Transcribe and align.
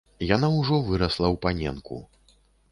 Яна 0.35 0.47
ўжо 0.53 0.79
вырасла 0.87 1.27
ў 1.33 1.35
паненку. 1.45 2.03